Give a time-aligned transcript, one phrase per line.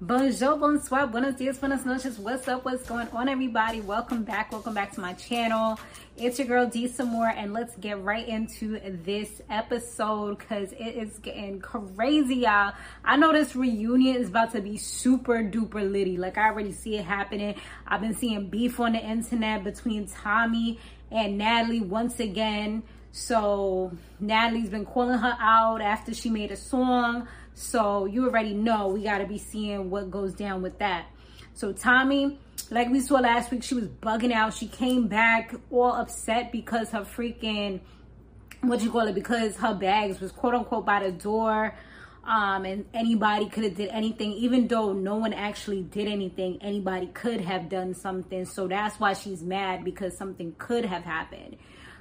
[0.00, 2.20] Bonjour, bonsoir, buenos dias, buenas noches.
[2.20, 2.64] What's up?
[2.64, 3.80] What's going on, everybody?
[3.80, 4.52] Welcome back.
[4.52, 5.80] Welcome back to my channel.
[6.16, 10.94] It's your girl D some more, and let's get right into this episode because it
[10.94, 12.74] is getting crazy, y'all.
[13.04, 16.16] I know this reunion is about to be super duper litty.
[16.16, 17.56] Like I already see it happening.
[17.84, 20.78] I've been seeing beef on the internet between Tommie
[21.10, 22.84] and Natalie once again.
[23.10, 23.90] So
[24.20, 27.26] Natalie's been calling her out after she made a song.
[27.58, 31.06] So you already know we got to be seeing what goes down with that.
[31.54, 32.38] So Tommie,
[32.70, 34.54] like we saw last week, she was bugging out.
[34.54, 37.80] She came back all upset because her freaking,
[38.60, 41.74] what you call it, because her bags was quote unquote by the door.
[42.22, 47.06] Um, and anybody could have did anything, even though no one actually did anything, anybody
[47.08, 48.44] could have done something.
[48.44, 51.56] So that's why she's mad because something could have happened.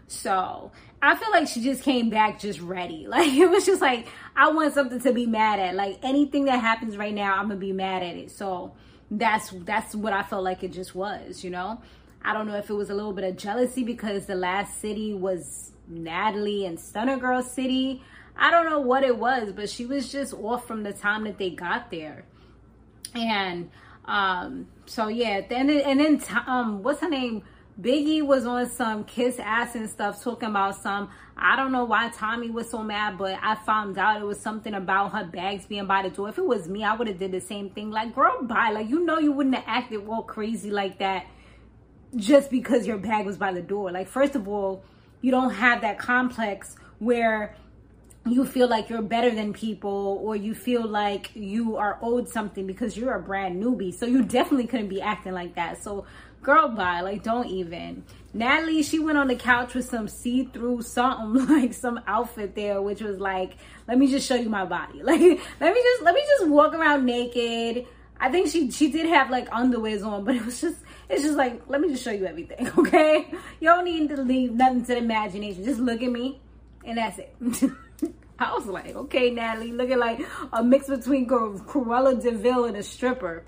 [0.08, 0.72] So
[1.02, 3.06] I feel like she just came back just ready.
[3.18, 5.76] Like it was just like I want something to be mad at.
[5.76, 8.32] Like anything that happens right now, I'm gonna be mad at it.
[8.32, 8.74] So
[9.12, 11.82] that's that's what I felt like it just was, you know.
[12.24, 15.14] I don't know if it was a little bit of jealousy because the last city
[15.14, 18.02] was Natalie and Stunna Girl City.
[18.36, 21.38] I don't know what it was, but she was just off from the time that
[21.38, 22.26] they got there.
[23.16, 23.70] And
[24.06, 27.44] um so yeah, then and then um what's her name?
[27.80, 31.10] Biggie was on some kiss ass and stuff talking about some.
[31.38, 34.74] I don't know why Tommie was so mad, but I found out it was something
[34.74, 36.30] about her bags being by the door.
[36.30, 37.92] If it was me, I would have did the same thing.
[37.92, 38.72] Like, girl, bye.
[38.72, 41.28] Like, you know, you wouldn't have acted all crazy like that
[42.16, 43.92] just because your bag was by the door.
[43.92, 44.84] Like, first of all,
[45.22, 47.56] you don't have that complex where
[48.26, 52.68] you feel like you're better than people or you feel like you are owed something
[52.68, 53.94] because you're a brand newbie.
[53.94, 55.82] So you definitely couldn't be acting like that.
[55.82, 56.06] So
[56.42, 57.02] girl bye.
[57.02, 58.04] Like don't even.
[58.34, 63.02] Natalie she went on the couch with some see-through something like some outfit there which
[63.02, 63.58] was like
[63.88, 65.02] let me just show you my body.
[65.04, 67.86] Like let me just let me just walk around naked.
[68.20, 70.78] I think she she did have like underwears on but it was just
[71.10, 73.28] it's just like let me just show you everything okay?
[73.60, 75.64] You don't need to leave nothing to the imagination.
[75.64, 76.40] Just look at me
[76.84, 77.36] and that's it.
[78.40, 80.22] I was like, okay, Natalie, looking like
[80.54, 83.44] a mix between Cruella de Vil and a stripper.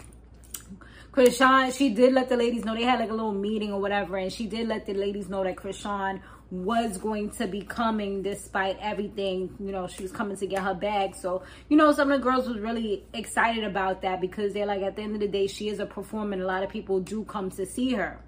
[1.11, 4.17] Chrisean, she did let the ladies know they had like a little meeting or whatever,
[4.17, 6.21] and she did let the ladies know that Chrisean
[6.51, 9.55] was going to be coming despite everything.
[9.59, 11.15] You know, she was coming to get her bag.
[11.15, 14.81] So, you know, some of the girls was really excited about that because they're like,
[14.81, 16.99] at the end of the day, she is a performer and a lot of people
[16.99, 18.19] do come to see her.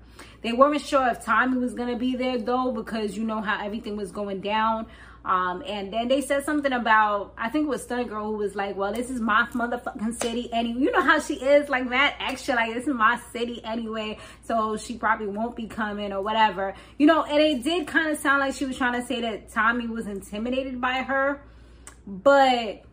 [0.41, 3.63] They weren't sure if Tommie was going to be there though because you know how
[3.63, 4.87] everything was going down.
[5.23, 8.55] Um, and then they said something about, I think it was Stunna Girl who was
[8.55, 10.81] like, well, this is my motherfucking city anyway.
[10.81, 14.17] You know how she is, like that extra, like this is my city anyway.
[14.43, 16.73] So she probably won't be coming or whatever.
[16.97, 19.51] You know, and it did kind of sound like she was trying to say that
[19.51, 21.43] Tommie was intimidated by her.
[22.07, 22.83] But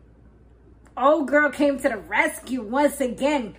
[0.95, 3.55] old girl came to the rescue once again.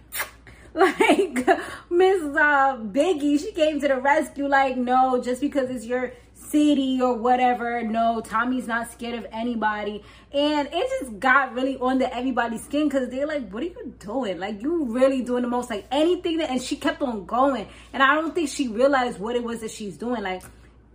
[0.74, 1.46] like
[1.90, 4.46] Miss uh, Biggie, she came to the rescue.
[4.46, 7.82] Like, no, just because it's your city or whatever.
[7.82, 10.04] No, Tommie's not scared of anybody.
[10.32, 14.38] And it just got really under everybody's skin because they're like, what are you doing?
[14.38, 17.66] Like, you really doing the most, like anything that, and she kept on going.
[17.92, 20.22] And I don't think she realized what it was that she's doing.
[20.22, 20.42] Like,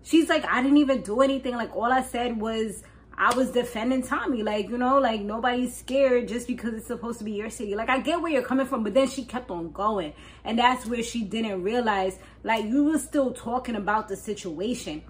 [0.03, 1.56] she's like, I didn't even do anything.
[1.56, 2.84] Like, all I said was,
[3.18, 4.44] I was defending Tommie.
[4.44, 7.76] Like, you know, like nobody's scared just because it's supposed to be your city.
[7.76, 10.14] Like, I get where you're coming from, but then she kept on going.
[10.44, 15.03] And that's where she didn't realize, like, you were still talking about the situation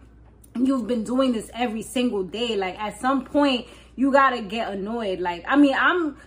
[0.55, 4.71] And you've been doing this every single day like at some point you gotta get
[4.71, 6.17] annoyed like i mean i'm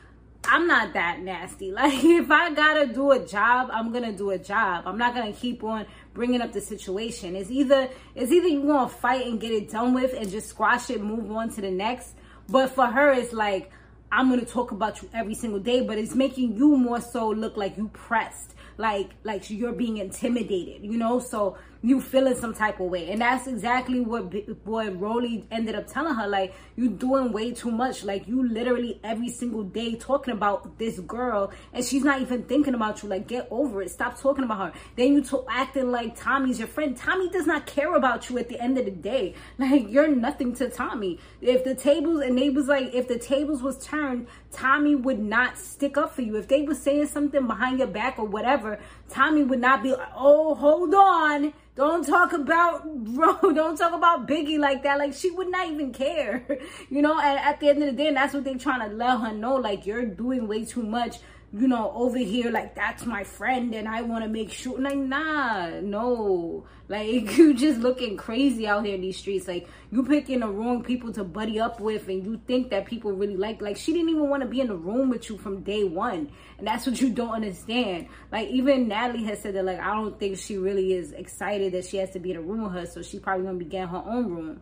[0.45, 4.39] i'm not that nasty like if i gotta do a job i'm gonna do a
[4.39, 5.87] job i'm not gonna keep on
[6.19, 7.37] bringing up the situation.
[7.37, 10.49] It's either it's either you want to fight and get it done with and just
[10.49, 12.15] squash it move on to the next.
[12.49, 13.71] But for her it's like
[14.11, 17.57] i'm gonna talk about you every single day but it's making you more so look
[17.57, 18.55] like you pressed.
[18.79, 21.21] Like like you're being intimidated you know?
[21.21, 23.11] So you feeling some type of way.
[23.11, 24.31] And that's exactly what
[24.65, 26.27] boy Rollie ended up telling her.
[26.27, 28.03] Like, you doing way too much.
[28.03, 32.75] Like, you literally every single day talking about this girl and she's not even thinking
[32.75, 33.09] about you.
[33.09, 33.91] Like, get over it.
[33.91, 34.81] Stop talking about her.
[34.97, 36.97] Then you to- acting like Tommie's your friend.
[36.97, 39.35] Tommie does not care about you at the end of the day.
[39.59, 41.19] Like, you're nothing to Tommie.
[41.41, 45.59] If the tables, and they was like, if the tables was turned, Tommie would not
[45.59, 46.37] stick up for you.
[46.37, 48.79] If they was saying something behind your back or whatever,
[49.11, 53.37] Tommie would not be like, oh, hold on don't talk about bro.
[53.55, 54.99] Don't talk about Biggie like that.
[54.99, 56.45] Like she would not even care,
[56.91, 57.19] you know.
[57.21, 59.33] And at the end of the day, and that's what they're trying to let her
[59.33, 59.55] know.
[59.55, 61.19] Like you're doing way too much.
[61.51, 64.79] You know, over here, like, that's my friend and I want to make sure.
[64.79, 66.67] Like, nah, no.
[66.89, 69.49] Like, you just looking crazy out here in these streets.
[69.49, 73.13] Like, you picking the wrong people to buddy up with and you think that people
[73.13, 75.63] really like, like, she didn't even want to be in the room with you from
[75.63, 76.31] day one.
[76.59, 78.09] And that's what you don't understand.
[78.31, 81.87] Like, even Natalie has said that, like, I don't think she really is excited that
[81.87, 82.85] she has to be in a room with her.
[82.85, 84.61] So she probably going to be getting her own room.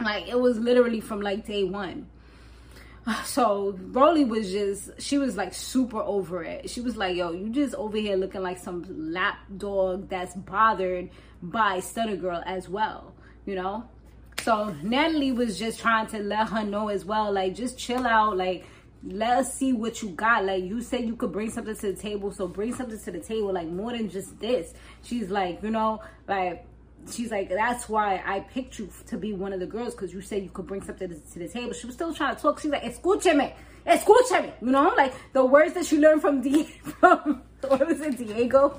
[0.00, 2.08] Like, it was literally from, like, day one.
[3.24, 6.70] So Rollie was just, she was like super over it.
[6.70, 11.10] She was like, yo, you just over here looking like some lap dog that's bothered
[11.42, 13.14] by Stunna Girl as well,
[13.44, 13.88] you know?
[14.42, 18.36] So Natalie was just trying to let her know as well, like, just chill out,
[18.36, 18.64] like,
[19.04, 20.44] let us see what you got.
[20.44, 23.20] Like, you said you could bring something to the table, so bring something to the
[23.20, 24.74] table, like, more than just this.
[25.02, 26.64] She's like, you know, like,
[27.10, 30.20] she's like, that's why I picked you to be one of the girls because you
[30.20, 31.72] said you could bring something to, to, the table.
[31.72, 32.60] She was still trying to talk.
[32.60, 33.52] She's like, escúcheme,
[33.86, 34.52] escúcheme.
[34.60, 36.64] You know, like the words that she learned from D
[37.00, 38.78] from what was it, Diego?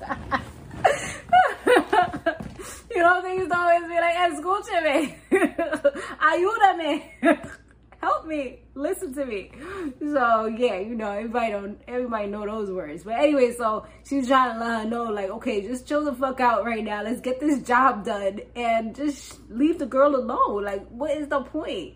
[2.90, 5.14] you know, things always be like, escúcheme,
[6.20, 7.60] ayúdame
[8.04, 8.60] help me.
[8.74, 9.50] Listen to me.
[9.98, 13.04] So yeah you know everybody don't everybody know those words.
[13.04, 16.40] But anyway so she's trying to let her know like okay just chill the fuck
[16.40, 17.02] out right now.
[17.02, 20.64] Let's get this job done and just leave the girl alone.
[20.64, 21.94] Like what is the point?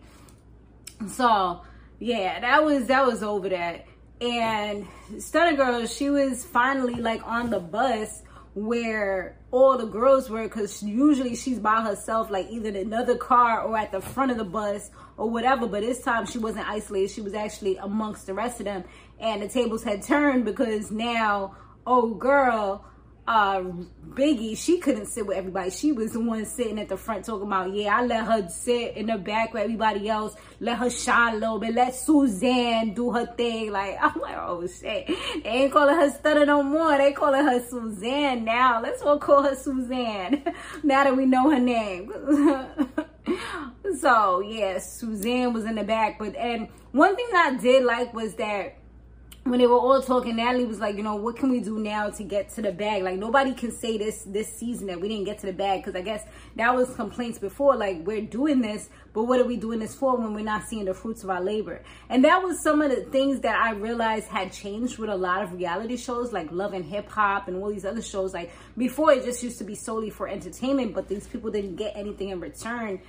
[1.08, 1.62] So
[1.98, 3.86] yeah that was that was over that.
[4.20, 8.22] And Stunna Girl she was finally like on the bus
[8.54, 13.62] where all the girls were because usually she's by herself like either in another car
[13.62, 15.66] or at the front of the bus or whatever.
[15.66, 17.10] But this time she wasn't isolated.
[17.10, 18.84] She was actually amongst the rest of them.
[19.18, 21.56] And the tables had turned because now
[21.86, 22.84] oh girl
[23.28, 23.62] uh,
[24.08, 25.68] Biggie, she couldn't sit with everybody.
[25.70, 28.96] She was the one sitting at the front talking about, yeah, I let her sit
[28.96, 30.34] in the back with everybody else.
[30.60, 31.74] Let her shine a little bit.
[31.74, 33.70] Let Suzanne do her thing.
[33.70, 35.08] Like, I'm like, oh shit.
[35.08, 36.96] They ain't calling her Stutter no more.
[36.96, 38.80] They calling her Suzanne now.
[38.80, 40.42] Let's all call her Suzanne
[40.82, 42.10] now that we know her name.
[44.00, 46.18] so, yeah, Suzanne was in the back.
[46.18, 48.78] But, and one thing I did like was that
[49.50, 52.10] when they were all talking, Natalie was like, you know, what can we do now
[52.10, 53.02] to get to the bag?
[53.02, 55.98] Like nobody can say this this season that we didn't get to the bag because
[55.98, 56.24] I guess
[56.56, 57.76] that was complaints before.
[57.76, 60.84] Like we're doing this, but what are we doing this for when we're not seeing
[60.84, 61.82] the fruits of our labor?
[62.08, 65.42] And that was some of the things that I realized had changed with a lot
[65.42, 68.34] of reality shows like Love and Hip Hop and all these other shows.
[68.34, 71.96] Like before, it just used to be solely for entertainment, but these people didn't get
[71.96, 73.00] anything in return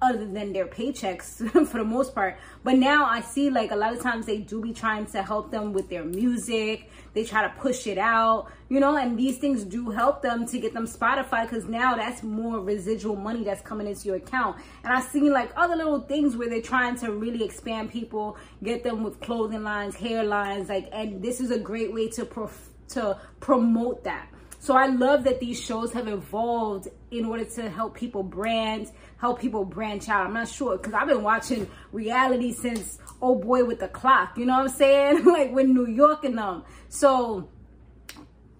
[0.00, 2.38] other than their paychecks for the most part.
[2.64, 5.50] But now I see like a lot of times they do be trying to help
[5.50, 6.90] them with their music.
[7.14, 10.58] They try to push it out, you know, and these things do help them to
[10.58, 14.56] get them Spotify because now that's more residual money that's coming into your account.
[14.84, 18.84] And I've seen like other little things where they're trying to really expand people, get
[18.84, 22.68] them with clothing lines, hair lines, like, and this is a great way to prof-
[22.88, 24.28] to promote that.
[24.60, 29.40] So I love that these shows have evolved in order to help people brand, help
[29.40, 30.26] people branch out.
[30.26, 34.38] I'm not sure because I've been watching reality since Oh Boy with the Clock.
[34.38, 35.24] You know what I'm saying?
[35.26, 36.64] like with New York and them.
[36.88, 37.48] So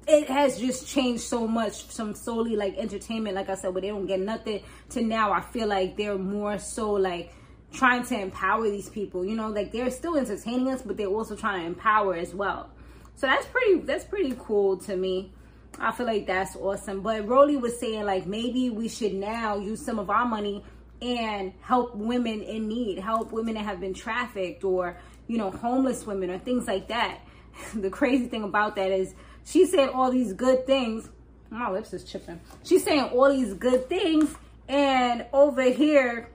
[0.06, 3.88] it has just changed so much from solely like entertainment, like I said, where they
[3.88, 5.32] don't get nothing to now.
[5.32, 7.32] I feel like they're more so like
[7.72, 9.25] trying to empower these people.
[9.25, 12.70] You know, like they're still entertaining us, but they're also trying to empower as well.
[13.16, 15.32] So that's pretty that's pretty cool to me.
[15.80, 17.02] I feel like that's awesome.
[17.02, 20.64] But Rollie was saying like maybe we should now use some of our money
[21.00, 24.98] and help women in need, help women that have been trafficked or,
[25.28, 27.20] you know, homeless women or things like that.
[27.75, 29.14] the crazy thing about that is
[29.44, 31.08] she said all these good things.
[31.50, 32.40] My lips is chipping.
[32.62, 34.35] She's saying all these good things
[34.68, 36.28] and over here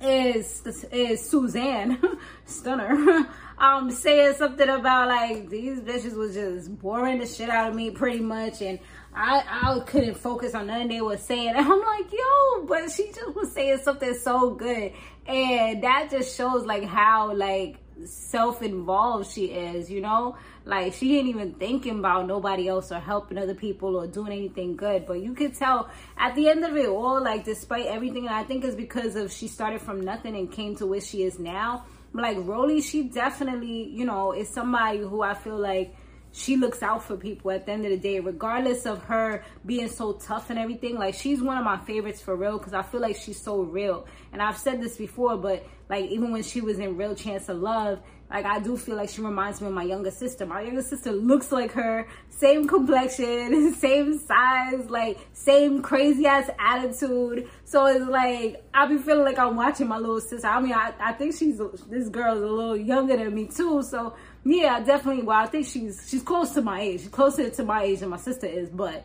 [0.00, 0.62] is
[0.92, 1.98] is Suzanne
[2.46, 7.74] Stunna um saying something about like these bitches was just boring the shit out of
[7.76, 8.78] me pretty much and
[9.14, 11.48] I I couldn't focus on nothing they were saying.
[11.56, 14.92] And I'm like yo but she just was saying something so good.
[15.26, 20.36] And that just shows like how like self-involved she is you know?
[20.64, 24.76] Like she ain't even thinking about nobody else or helping other people or doing anything
[24.76, 25.06] good.
[25.06, 28.44] But you could tell at the end of it all like despite everything and i
[28.44, 31.84] think is because of she started from nothing and came to where she is now
[32.14, 35.94] like Rollie, she definitely, you know, is somebody who I feel like
[36.32, 39.88] she looks out for people at the end of the day, regardless of her being
[39.88, 40.96] so tough and everything.
[40.96, 44.06] Like she's one of my favorites for real because I feel like she's so real.
[44.32, 47.58] And I've said this before, but like even when she was in Real Chance of
[47.58, 48.00] Love,
[48.32, 50.46] like I do feel like she reminds me of my younger sister.
[50.46, 57.50] My younger sister looks like her, same complexion, same size, like same crazy ass attitude.
[57.64, 60.46] So it's like I be feeling like I'm watching my little sister.
[60.46, 61.60] I mean, I, I think she's
[61.90, 63.82] this girl is a little younger than me too.
[63.82, 65.24] So yeah, definitely.
[65.24, 67.00] Well, I think she's she's close to my age.
[67.00, 69.04] She's closer to my age than my sister is, but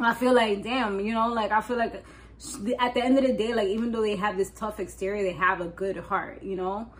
[0.00, 2.04] I feel like, damn, you know, like I feel like
[2.80, 5.32] at the end of the day, like even though they have this tough exterior, they
[5.32, 6.90] have a good heart, you know.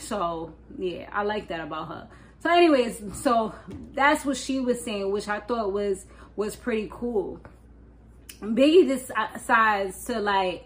[0.00, 2.08] So yeah, I like that about her.
[2.40, 3.52] So, anyways, so
[3.94, 7.40] that's what she was saying, which I thought was was pretty cool.
[8.40, 10.64] Biggie decides to like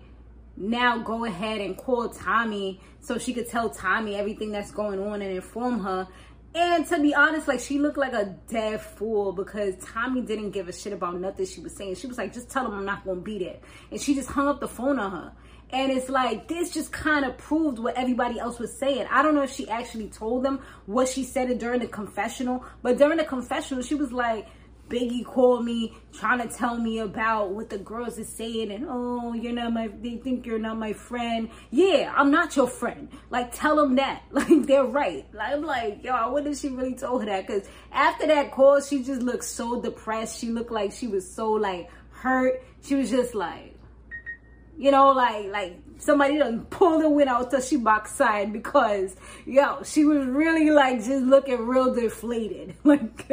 [0.57, 5.23] now go ahead and call Tommie so she could tell Tommie everything that's going on
[5.23, 6.07] and inform her.
[6.55, 10.69] And to be honest, like she looked like a dead fool because Tommie didn't give
[10.69, 11.95] a shit about nothing she was saying.
[11.95, 13.57] She was like, just tell him I'm not gonna be there.
[13.91, 15.33] And she just hung up the phone on her.
[15.73, 19.07] And it's like, this just kind of proved what everybody else was saying.
[19.11, 22.64] I don't know if she actually told them what she said it during the confessional,
[22.83, 24.49] but during the confessional, she was like,
[24.93, 29.33] Biggie called me trying to tell me about what the girls are saying and oh
[29.33, 31.49] you're not my they think you're not my friend.
[31.71, 33.09] Yeah i'm not your friend.
[33.31, 34.23] Like tell them that.
[34.33, 35.25] Like they're right.
[35.33, 38.50] Like, i'm like yo i wonder if she really told her that because after that
[38.52, 40.38] call she just looked so depressed.
[40.38, 42.62] She looked like she was so like hurt.
[42.83, 43.79] She was just like
[44.79, 49.14] you know like like somebody done pull the wind out till she backside because
[49.47, 53.29] yo she was really like just looking real deflated like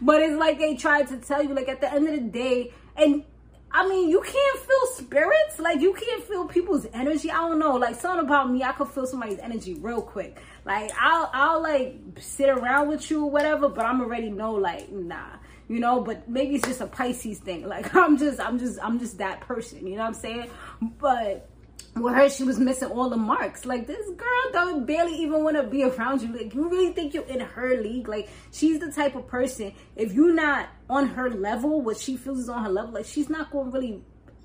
[0.00, 2.72] but it's like they tried to tell you, like at the end of the day,
[2.96, 3.24] and
[3.70, 5.58] I mean, you can't feel spirits.
[5.58, 7.30] Like you can't feel people's energy.
[7.30, 7.76] I don't know.
[7.76, 10.40] Like something about me, I could feel somebody's energy real quick.
[10.64, 14.90] Like I'll I'll like sit around with you or whatever, but I'm already know like
[14.90, 15.36] nah.
[15.72, 17.66] You know, but maybe it's just a Pisces thing.
[17.72, 20.50] Like I'm just I'm just I'm just that person, you know what I'm saying?
[20.98, 21.48] But
[21.96, 23.64] with her, she was missing all the marks.
[23.64, 26.36] Like this girl don't barely even want to be around you.
[26.36, 28.06] Like you really think you're in her league?
[28.06, 29.72] Like she's the type of person.
[29.96, 32.92] If you're not on her level, what she feels is on her level.
[32.92, 34.02] Like she's not going to really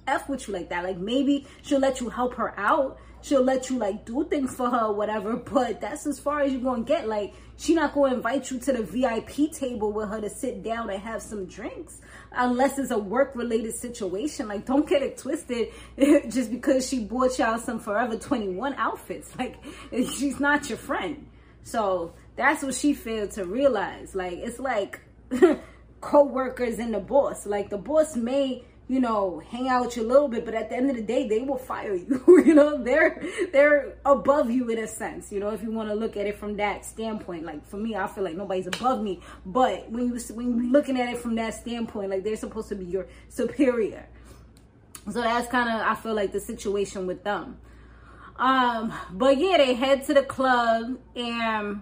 [0.08, 0.86] f with you like that.
[0.86, 4.70] Like maybe she'll let you help her out, she'll let you like do things for
[4.70, 7.08] her whatever, but that's as far as you're gonna get.
[7.08, 10.90] Like she not gonna invite you to the VIP table with her to sit down
[10.90, 14.48] and have some drinks unless it's a work related situation.
[14.48, 15.70] Like don't get it twisted
[16.30, 19.36] just because she bought y'all some Forever 21 outfits.
[19.38, 19.58] Like
[19.92, 21.28] she's not your friend.
[21.64, 24.16] So that's what she failed to realize.
[24.16, 25.02] Like it's like
[26.02, 27.46] co-workers and the boss.
[27.46, 30.70] Like the boss may you know, hang out with you a little bit, but at
[30.70, 32.24] the end of the day, they will fire you.
[32.28, 35.32] you know, they're they're above you in a sense.
[35.32, 37.96] You know, if you want to look at it from that standpoint, like for me,
[37.96, 39.20] I feel like nobody's above me.
[39.46, 42.76] But when you when you're looking at it from that standpoint, like they're supposed to
[42.76, 44.08] be your superior.
[45.12, 47.58] So that's kind of I feel like the situation with them.
[48.38, 51.82] Um, but yeah, they head to the club, and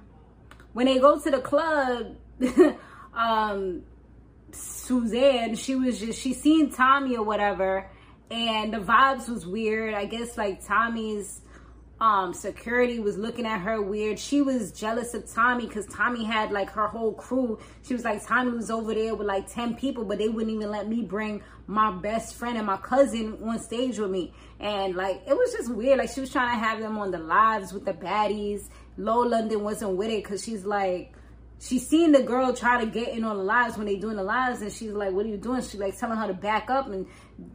[0.73, 2.15] when they go to the club,
[3.13, 3.83] um
[4.55, 7.89] Suzanne, she was just she seen Tommie or whatever,
[8.29, 9.93] and the vibes was weird.
[9.93, 11.41] I guess like Tommie's
[11.99, 14.19] um security was looking at her weird.
[14.19, 17.59] She was jealous of Tommie because Tommie had like her whole crew.
[17.83, 20.69] She was like Tommie was over there with like 10 people, but they wouldn't even
[20.69, 24.33] let me bring my best friend and my cousin on stage with me.
[24.59, 25.99] And like it was just weird.
[25.99, 28.69] Like she was trying to have them on the lives with the baddies.
[28.97, 31.13] Lo London wasn't with it because she's like
[31.59, 34.23] she's seen the girl try to get in on the lives when they doing the
[34.23, 35.61] lives and she's like what are you doing?
[35.61, 37.07] She like telling her to back up and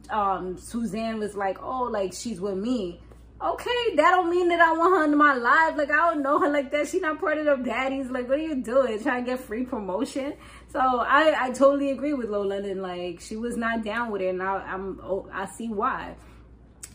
[0.09, 2.99] um suzanne was like oh like she's with me.
[3.41, 5.75] Okay that don't mean that i want her in my life.
[5.77, 6.87] Like i don't know her like that.
[6.87, 8.11] She's not part of the baddies.
[8.11, 9.01] Like what are you doing?
[9.01, 10.33] Trying to get free promotion?
[10.69, 14.29] So i i totally agree with Lo London like she was not down with it
[14.29, 16.15] and I, i'm oh, i see why.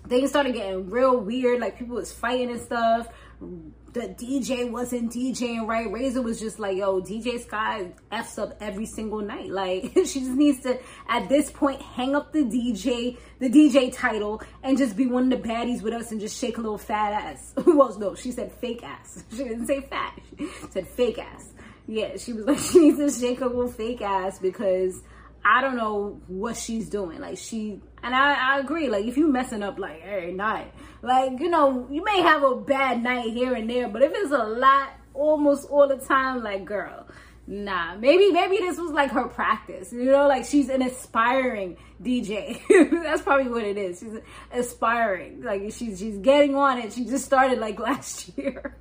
[0.09, 1.61] Things started getting real weird.
[1.61, 3.09] Like people was fighting and stuff
[3.41, 5.91] the DJ wasn't DJing right.
[5.91, 9.51] Razor was just like, yo, DJ Sky F's up every single night.
[9.51, 10.79] Like, she just needs to,
[11.09, 15.43] at this point, hang up the DJ, the DJ title, and just be one of
[15.43, 17.55] the baddies with us and just shake a little fat ass.
[17.67, 19.25] well, no, she said fake ass.
[19.31, 20.19] She didn't say fat.
[20.39, 21.53] She said fake ass.
[21.87, 25.03] Yeah, she was like, she needs to shake a little fake ass because
[25.49, 27.21] I don't know what she's doing.
[27.21, 28.89] Like she, and I, I agree.
[28.89, 30.73] Like if you messing up like every night,
[31.03, 34.33] like you know, you may have a bad night here and there, but if it's
[34.33, 37.07] a lot, almost all the time, like girl,
[37.47, 37.95] nah.
[37.95, 39.93] Maybe maybe this was like her practice.
[39.93, 42.61] You know, like she's an aspiring DJ.
[43.05, 44.01] That's probably what it is.
[44.01, 44.19] She's
[44.51, 45.45] aspiring.
[45.45, 46.93] Like she's she's getting on it.
[46.93, 48.77] She just started like last year.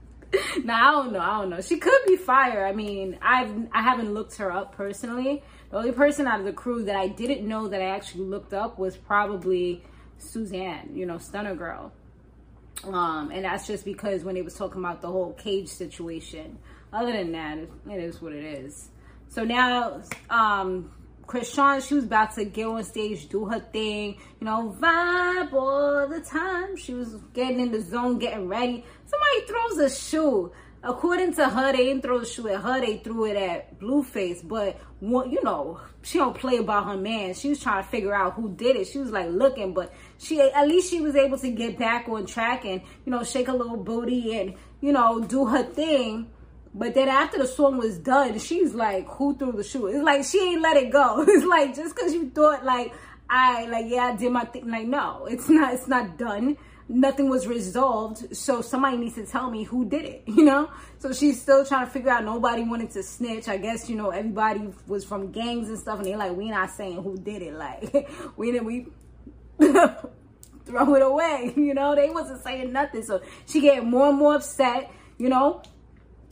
[0.64, 1.20] now I don't know.
[1.20, 1.62] I don't know.
[1.62, 2.66] She could be fire.
[2.66, 6.54] I mean, I've I haven't looked her up personally the only person out of the
[6.54, 9.84] crew that I didn't know that I actually looked up was probably
[10.18, 11.92] Suzanne, you know, Stunna Girl.
[12.84, 16.58] Um, and that's just because when they was talking about the whole cage situation.
[16.94, 18.90] Other than that, it is what it is.
[19.30, 20.92] So now, um,
[21.28, 26.08] Chrisean, she was about to get on stage, do her thing, you know, vibe all
[26.08, 26.78] the time.
[26.78, 28.86] She was getting in the zone, getting ready.
[29.06, 30.52] Somebody throws a shoe
[30.86, 34.48] according to her, they didn't throw the shoe at her, they threw it at Blueface.
[34.48, 37.34] But, you know, she don't play about her man.
[37.34, 38.88] She was trying to figure out who did it.
[38.88, 42.26] She was like looking, but she, at least she was able to get back on
[42.26, 46.30] track and, you know, shake a little booty and, you know, do her thing.
[46.74, 49.88] But then after the song was done, she's like, who threw the shoe?
[49.88, 51.24] It's like, she ain't let it go.
[51.28, 52.94] It's like, just cause you thought like,
[53.28, 54.70] I, like, yeah, I did my thing.
[54.70, 58.36] Like, no, it's not, it's not done nothing was resolved.
[58.36, 60.70] So somebody needs to tell me who did it, you know?
[61.00, 63.48] So she's still trying to figure out nobody wanted to snitch.
[63.48, 66.72] I guess, you know, everybody was from gangs and stuff and they're like, we not
[66.72, 67.56] saying who did it.
[67.66, 68.88] Like we didn't we
[70.66, 71.96] throw it away, you know?
[71.96, 73.04] They wasn't saying nothing.
[73.04, 75.64] So she getting more and more upset, you know?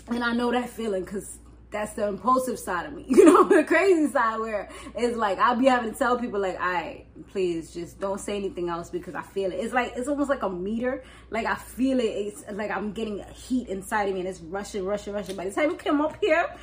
[0.10, 1.40] And I know that feeling because
[1.74, 5.58] that's the impulsive side of me, you know, the crazy side where it's like I'll
[5.58, 9.16] be having to tell people like, "I right, please just don't say anything else because
[9.16, 12.04] I feel it." It's like it's almost like a meter, like I feel it.
[12.04, 15.36] It's like I'm getting heat inside of me and it's rushing, rushing, rushing.
[15.36, 16.56] By the time you come up here,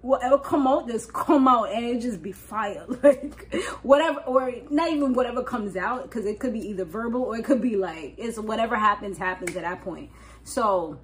[0.00, 4.90] whatever come out, just come out and it just be fire, like whatever, or not
[4.90, 8.14] even whatever comes out because it could be either verbal or it could be like
[8.16, 10.10] it's whatever happens happens at that point.
[10.42, 10.98] So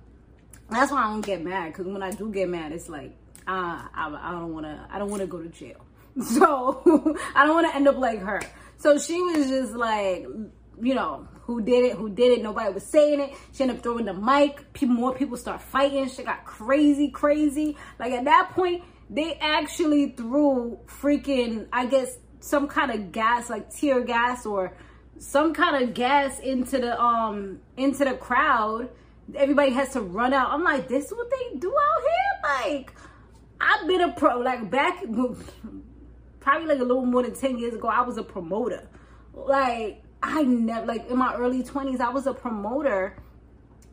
[0.71, 3.87] that's why I don't get mad because when I do get mad, it's like uh,
[3.95, 5.85] I, I don't want to, I don't want to go to jail.
[6.23, 8.43] So I don't want to end up like her.
[8.79, 10.27] So she was just like,
[10.83, 12.43] you know, who did it, who did it.
[12.43, 13.35] Nobody was saying it.
[13.53, 14.73] She ended up throwing the mic.
[14.73, 16.09] People, more people start fighting.
[16.09, 17.77] She got crazy, crazy.
[17.99, 23.71] Like at that point, they actually threw freaking, I guess, some kind of gas, like
[23.71, 24.77] tear gas or
[25.19, 28.89] some kind of gas into the um into the crowd.
[29.35, 30.51] Everybody has to run out.
[30.51, 32.73] I'm like, this is what they do out here?
[32.73, 32.93] Like,
[33.61, 35.05] I've been a pro, like back,
[36.41, 38.89] probably like a little more than 10 years ago, I was a promoter.
[39.35, 43.17] Like, I never, like in my early 20s, I was a promoter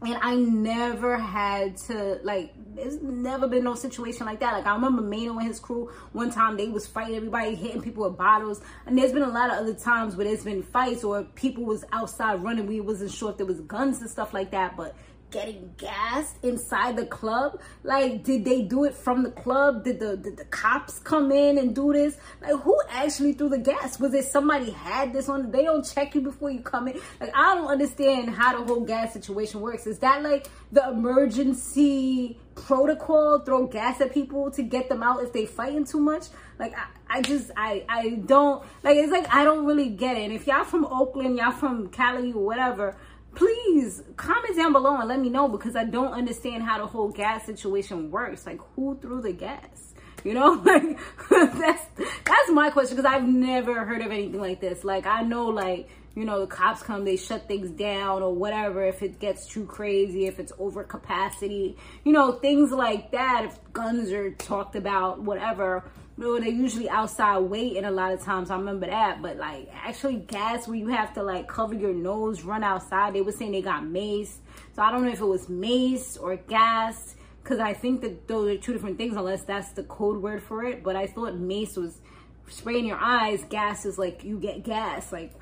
[0.02, 4.54] and I never had to like there's never been no situation like that.
[4.54, 8.08] Like I remember Mano and his crew one time they was fighting everybody, hitting people
[8.08, 8.62] with bottles.
[8.86, 11.84] And there's been a lot of other times where there's been fights or people was
[11.92, 12.68] outside running.
[12.68, 14.96] We wasn't sure if there was guns and stuff like that, but
[15.32, 17.60] getting gassed inside the club?
[17.84, 19.84] Like, did they do it from the club?
[19.84, 22.18] Did the, did the cops come in and do this?
[22.42, 24.00] Like, who actually threw the gas?
[24.00, 25.52] Was it somebody had this on?
[25.52, 27.00] They don't check you before you come in.
[27.20, 29.88] Like, I don't understand how the whole gas situation works.
[29.88, 33.40] Is that like the emergency protocol?
[33.40, 36.28] Throw gas at people to get them out if they fighting too much?
[36.60, 40.24] Like, I, I just, I, I don't, like, it's like, I don't really get it.
[40.24, 42.96] And if y'all from Oakland, y'all from Cali whatever,
[43.38, 47.10] please comment down below and let me know because I don't understand how the whole
[47.10, 48.46] gas situation works.
[48.46, 49.94] Like who threw the gas?
[50.24, 50.98] You know, like
[51.30, 51.86] that's
[52.26, 54.84] that's my question because I've never heard of anything like this.
[54.84, 58.84] Like I know like you know, the cops come, they shut things down or whatever
[58.84, 63.46] if it gets too crazy, if it's over capacity, you know, things like that.
[63.46, 65.84] If guns are talked about, whatever
[66.18, 68.50] know, they're usually outside waiting a lot of times.
[68.50, 69.22] I remember that.
[69.22, 73.14] But like actually gas where you have to like cover your nose, run outside.
[73.14, 74.40] They were saying they got mace.
[74.76, 77.16] So I don't know if it was mace or gas.
[77.44, 80.66] Cause I think that those are two different things unless that's the code word for
[80.66, 80.84] it.
[80.84, 82.02] But I thought mace was
[82.50, 83.46] spraying your eyes.
[83.46, 85.42] Gas is like you get gas, like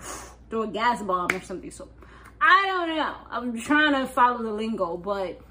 [0.49, 1.71] throw a gas bomb or something.
[1.71, 1.89] So
[2.39, 3.15] I don't know.
[3.31, 5.41] I'm trying to follow the lingo, but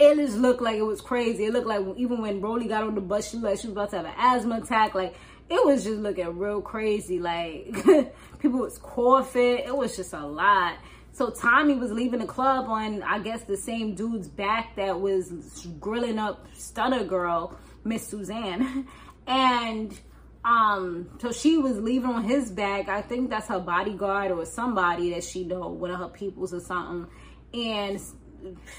[0.00, 1.44] it just looked like it was crazy.
[1.44, 3.90] It looked like even when Broly got on the bus, she like she was about
[3.90, 4.94] to have an asthma attack.
[4.94, 5.14] Like
[5.48, 7.18] it was just looking real crazy.
[7.18, 7.74] Like
[8.38, 9.58] people was coughing.
[9.58, 10.78] It was just a lot.
[11.12, 15.66] So Tommie was leaving the club on, I guess, the same dude's back that was
[15.80, 18.86] grilling up Stunna Girl, Miss Suzanne.
[19.26, 19.96] And
[20.44, 22.88] um, so she was leaving on his back.
[22.88, 26.58] I think that's her bodyguard or somebody that she know, one of her peoples or
[26.58, 27.06] something.
[27.54, 28.00] And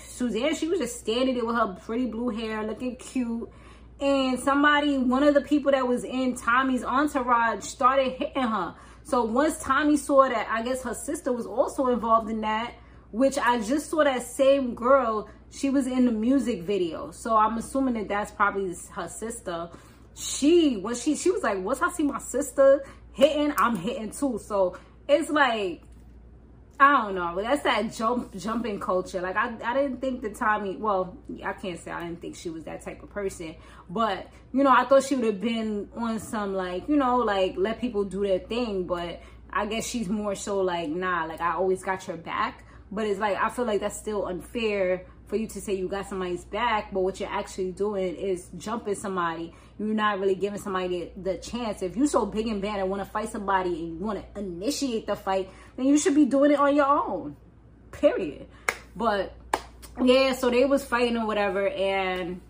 [0.07, 3.49] Suzanne, she was just standing there with her pretty blue hair, looking cute.
[3.99, 8.75] And somebody, one of the people that was in Tommie's entourage started hitting her.
[9.03, 12.73] So once Tommie saw that, I guess her sister was also involved in that,
[13.11, 17.11] which I just saw that same girl, she was in the music video.
[17.11, 19.69] So I'm assuming that that's probably her sister.
[20.15, 24.39] She, when she, she was like, once I see my sister hitting, I'm hitting too.
[24.43, 25.83] So it's like,
[26.81, 27.39] I don't know.
[27.39, 29.21] That's that jump jumping culture.
[29.21, 30.77] Like I, I didn't think the Tommie.
[30.77, 31.15] Well,
[31.45, 33.55] I can't say I didn't think she was that type of person,
[33.87, 37.53] but you know, I thought she would have been on some like you know, like
[37.55, 38.87] let people do their thing.
[38.87, 41.25] But I guess she's more so like nah.
[41.25, 42.65] Like I always got your back.
[42.91, 46.09] But it's like I feel like that's still unfair for you to say you got
[46.09, 49.53] somebody's back, but what you're actually doing is jumping somebody.
[49.81, 51.81] You're not really giving somebody the, chance.
[51.81, 54.39] If you're so big and bad and want to fight somebody and you want to
[54.39, 57.35] initiate the fight, then you should be doing it on your own.
[57.91, 58.45] Period.
[58.95, 59.33] But
[59.99, 62.41] yeah, so they was fighting or whatever, and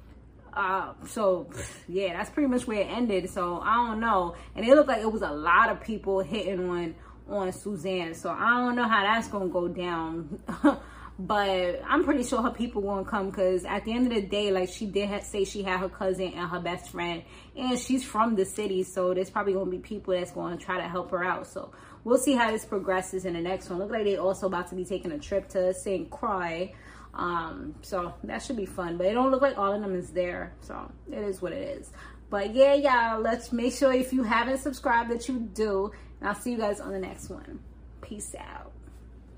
[0.53, 1.49] uh, so
[1.87, 3.29] yeah, that's pretty much where it ended.
[3.29, 6.69] So I don't know, and it looked like it was a lot of people hitting
[6.69, 6.95] on
[7.29, 8.13] on Suzanne.
[8.13, 10.37] So I don't know how that's gonna go down.
[11.27, 14.51] but I'm pretty sure her people won't come because at the end of the day,
[14.51, 17.21] like she did say she had her cousin and her best friend,
[17.55, 20.87] and she's from the city, so there's probably gonna be people that's gonna try to
[20.87, 21.45] help her out.
[21.47, 21.71] So
[22.03, 23.77] we'll see how this progresses in the next one.
[23.79, 26.09] Look like they also about to be taking a trip to St.
[26.09, 26.73] Croix.
[27.13, 30.11] Um, so that should be fun, but it don't look like all of them is
[30.11, 30.53] there.
[30.61, 31.91] So it is what it is.
[32.29, 35.91] But yeah, y'all, let's make sure if you haven't subscribed that you do.
[36.21, 37.59] And I'll see you guys on the next one.
[38.01, 38.70] Peace out.